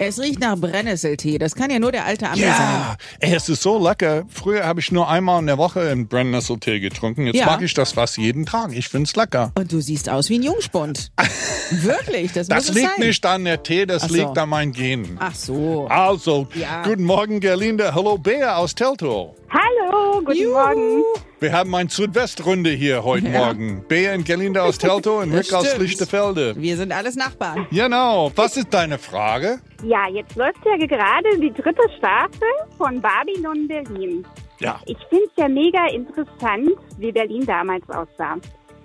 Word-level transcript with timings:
Es 0.00 0.20
riecht 0.20 0.38
nach 0.38 0.56
Brennnesseltee. 0.56 1.38
Das 1.38 1.56
kann 1.56 1.70
ja 1.70 1.80
nur 1.80 1.90
der 1.90 2.04
alte 2.04 2.28
Ami 2.28 2.40
sein. 2.40 2.50
Ja, 2.50 2.96
ey, 3.18 3.34
es 3.34 3.48
ist 3.48 3.62
so 3.62 3.82
lecker. 3.84 4.22
Früher 4.28 4.64
habe 4.64 4.78
ich 4.78 4.92
nur 4.92 5.08
einmal 5.08 5.40
in 5.40 5.46
der 5.46 5.58
Woche 5.58 5.80
einen 5.90 6.06
Brennnesseltee 6.06 6.78
getrunken. 6.78 7.26
Jetzt 7.26 7.34
Ja. 7.36 7.46
mag 7.46 7.62
ich 7.62 7.74
das 7.74 7.92
fast 7.92 8.16
jeden 8.16 8.46
Tag. 8.46 8.72
Ich 8.72 8.88
find's 8.88 9.16
lecker. 9.16 9.50
Und 9.58 9.72
du 9.72 9.80
siehst 9.80 10.08
aus 10.08 10.30
wie 10.30 10.38
ein 10.38 10.42
Jungspund. 10.44 11.10
Wirklich, 11.70 12.32
das, 12.32 12.46
Das 12.46 12.58
muss 12.58 12.68
es 12.70 12.74
liegt 12.76 12.96
sein. 12.96 13.06
nicht 13.06 13.26
an 13.26 13.44
der 13.44 13.62
Tee, 13.62 13.86
das 13.86 14.02
so. 14.04 14.14
liegt 14.14 14.38
an 14.38 14.48
meinen 14.48 14.72
Genen. 14.72 15.16
Ach 15.20 15.34
so. 15.34 15.86
Also, 15.88 16.46
Ja. 16.54 16.82
guten 16.84 17.02
Morgen, 17.04 17.40
Gerlinde. 17.40 17.92
Hallo, 17.94 18.18
Bea 18.18 18.56
aus 18.56 18.74
Teltow. 18.76 19.34
Hallo, 19.50 20.20
guten 20.24 20.38
Juhu. 20.38 20.52
Morgen. 20.52 21.02
Wir 21.40 21.52
haben 21.52 21.72
eine 21.74 21.88
Südwestrunde 21.88 22.70
hier 22.70 23.04
heute 23.04 23.28
Ja. 23.28 23.46
Morgen. 23.46 23.84
Bea 23.86 24.14
und 24.14 24.24
Gerlinde 24.24 24.60
aus 24.62 24.76
Teltow 24.78 25.22
und 25.22 25.32
Rick 25.34 25.52
aus. 25.52 25.78
Lichtefelde. 25.78 26.54
Wir 26.56 26.76
sind 26.76 26.90
alles 26.92 27.14
Nachbarn. 27.14 27.66
Genau. 27.70 28.32
Was 28.34 28.56
ist 28.56 28.74
deine 28.74 28.98
Frage? 28.98 29.60
Ja, 29.84 30.08
jetzt 30.08 30.34
läuft 30.34 30.58
ja 30.64 30.76
gerade 30.76 31.38
die 31.40 31.52
dritte 31.52 31.82
Staffel 31.96 32.48
von 32.76 33.00
Babylon 33.00 33.68
Berlin. 33.68 34.26
Ja. 34.58 34.80
Ich 34.86 34.96
finde 35.08 35.26
es 35.26 35.30
ja 35.36 35.48
mega 35.48 35.86
interessant, 35.92 36.70
wie 36.98 37.12
Berlin 37.12 37.46
damals 37.46 37.88
aussah. 37.88 38.36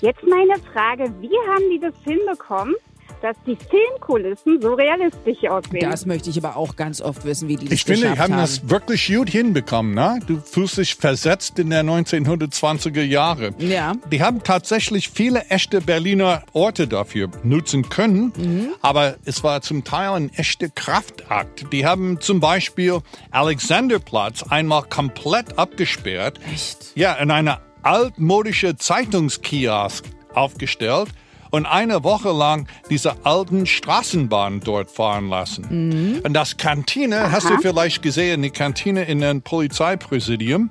Jetzt 0.00 0.22
meine 0.22 0.54
Frage, 0.72 1.12
wie 1.20 1.36
haben 1.52 1.64
die 1.70 1.80
das 1.80 1.92
hinbekommen, 2.04 2.74
dass 3.22 3.36
die 3.46 3.56
Filmkulissen 3.56 4.60
so 4.60 4.74
realistisch 4.74 5.48
aussehen? 5.48 5.90
Das 5.90 6.06
möchte 6.06 6.30
ich 6.30 6.38
aber 6.38 6.56
auch 6.56 6.76
ganz 6.76 7.00
oft 7.00 7.24
wissen, 7.24 7.48
wie 7.48 7.56
die 7.56 7.64
das 7.66 7.74
Ich 7.74 7.84
finde, 7.84 8.12
die 8.12 8.18
haben 8.18 8.36
das 8.36 8.68
wirklich 8.68 9.06
gut 9.12 9.30
hinbekommen. 9.30 9.94
Ne? 9.94 10.20
Du 10.26 10.38
fühlst 10.40 10.78
dich 10.78 10.94
versetzt 10.94 11.58
in 11.58 11.70
der 11.70 11.82
1920er 11.84 13.02
Jahre. 13.02 13.54
Ja. 13.58 13.92
Die 14.10 14.22
haben 14.22 14.42
tatsächlich 14.42 15.08
viele 15.10 15.42
echte 15.46 15.80
Berliner 15.80 16.42
Orte 16.52 16.86
dafür 16.88 17.28
nutzen 17.42 17.88
können, 17.88 18.32
Mhm. 18.36 18.68
aber 18.82 19.16
es 19.24 19.42
war 19.44 19.60
zum 19.62 19.84
Teil 19.84 20.10
ein 20.10 20.30
echter 20.34 20.68
Kraftakt. 20.68 21.72
Die 21.72 21.86
haben 21.86 22.20
zum 22.20 22.40
Beispiel 22.40 22.98
Alexanderplatz 23.30 24.42
einmal 24.44 24.82
komplett 24.84 25.58
abgesperrt. 25.58 26.38
Echt? 26.52 26.92
Ja, 26.94 27.14
in 27.14 27.30
eine 27.30 27.58
altmodische 27.82 28.76
Zeitungskiosk 28.76 30.04
aufgestellt 30.34 31.08
und 31.50 31.66
eine 31.66 32.04
Woche 32.04 32.30
lang 32.30 32.66
diese 32.90 33.24
alten 33.24 33.66
Straßenbahnen 33.66 34.60
dort 34.60 34.90
fahren 34.90 35.28
lassen. 35.28 36.20
Und 36.24 36.32
das 36.32 36.56
Kantine, 36.56 37.30
hast 37.30 37.48
du 37.48 37.58
vielleicht 37.58 38.02
gesehen, 38.02 38.42
die 38.42 38.50
Kantine 38.50 39.04
in 39.04 39.20
dem 39.20 39.42
Polizeipräsidium, 39.42 40.70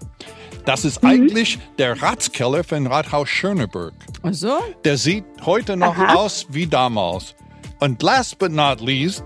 das 0.65 0.83
ist 0.83 1.03
eigentlich 1.03 1.59
der 1.77 2.01
Ratskeller 2.01 2.63
von 2.63 2.87
Rathaus 2.87 3.29
Schöneberg. 3.29 3.93
Ach 4.21 4.33
so? 4.33 4.57
Der 4.83 4.97
sieht 4.97 5.23
heute 5.45 5.77
noch 5.77 5.97
aus 5.97 6.45
wie 6.49 6.67
damals. 6.67 7.35
Und 7.79 8.03
last 8.03 8.37
but 8.37 8.51
not 8.51 8.81
least, 8.81 9.23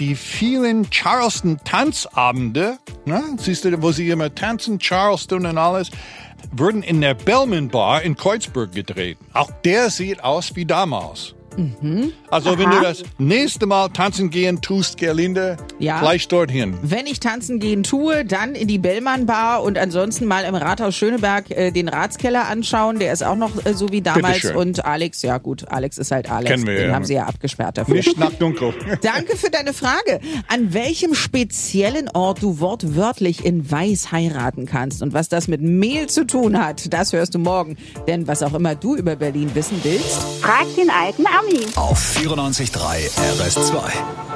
die 0.00 0.16
vielen 0.16 0.90
Charleston-Tanzabende, 0.90 2.78
ne, 3.04 3.22
siehst 3.36 3.64
du, 3.64 3.80
wo 3.80 3.92
sie 3.92 4.08
immer 4.10 4.34
tanzen, 4.34 4.78
Charleston 4.80 5.46
und 5.46 5.58
alles, 5.58 5.90
wurden 6.50 6.82
in 6.82 7.00
der 7.00 7.14
Bellman 7.14 7.68
Bar 7.68 8.02
in 8.02 8.16
Kreuzberg 8.16 8.72
gedreht. 8.72 9.18
Auch 9.32 9.50
der 9.64 9.90
sieht 9.90 10.22
aus 10.24 10.56
wie 10.56 10.64
damals. 10.64 11.34
Also 12.30 12.58
wenn 12.58 12.70
du 12.70 12.80
das 12.80 13.02
nächste 13.18 13.66
Mal 13.66 13.88
tanzen 13.88 14.30
gehen 14.30 14.60
tust, 14.60 14.96
Gerlinde, 14.96 15.56
Ja. 15.78 16.00
gleich 16.00 16.28
dorthin. 16.28 16.74
Wenn 16.82 17.06
ich 17.06 17.20
tanzen 17.20 17.60
gehen 17.60 17.82
tue, 17.82 18.24
dann 18.24 18.54
in 18.54 18.68
die 18.68 18.78
Bellmann 18.78 19.26
Bar 19.26 19.62
und 19.62 19.78
ansonsten 19.78 20.26
mal 20.26 20.44
im 20.44 20.54
Rathaus 20.54 20.94
Schöneberg 20.94 21.50
äh, 21.50 21.70
den 21.70 21.88
Ratskeller 21.88 22.48
anschauen. 22.48 22.98
Der 22.98 23.12
ist 23.12 23.24
auch 23.24 23.36
noch 23.36 23.64
äh, 23.64 23.74
so 23.74 23.90
wie 23.90 24.00
damals. 24.02 24.44
Und 24.50 24.84
Alex, 24.84 25.22
ja 25.22 25.38
gut, 25.38 25.68
Alex 25.68 25.98
ist 25.98 26.10
halt 26.10 26.30
Alex. 26.30 26.50
Kennen 26.50 26.66
wir 26.66 26.74
den 26.76 26.88
ja. 26.88 26.94
haben 26.94 27.04
sie 27.04 27.14
ja 27.14 27.26
abgesperrt 27.26 27.78
dafür. 27.78 27.94
Nicht 27.94 28.18
nach 28.18 28.32
dunkel. 28.32 28.72
Danke 29.02 29.36
für 29.36 29.50
deine 29.50 29.72
Frage. 29.72 30.20
An 30.48 30.72
welchem 30.74 31.14
speziellen 31.14 32.08
Ort 32.08 32.42
du 32.42 32.60
wortwörtlich 32.60 33.44
in 33.44 33.70
Weiß 33.70 34.12
heiraten 34.12 34.66
kannst 34.66 35.02
und 35.02 35.12
was 35.12 35.28
das 35.28 35.48
mit 35.48 35.60
Mehl 35.60 36.08
zu 36.08 36.26
tun 36.26 36.62
hat, 36.62 36.92
das 36.92 37.12
hörst 37.12 37.34
du 37.34 37.38
morgen. 37.38 37.76
Denn 38.06 38.26
was 38.26 38.42
auch 38.42 38.54
immer 38.54 38.74
du 38.74 38.96
über 38.96 39.16
Berlin 39.16 39.50
wissen 39.54 39.80
willst, 39.82 40.41
Frag 40.42 40.74
den 40.74 40.90
alten 40.90 41.24
Ami. 41.24 41.66
Auf 41.76 42.16
94.3 42.16 43.08
RS2. 43.38 44.31